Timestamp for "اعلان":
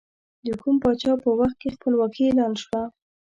2.27-2.53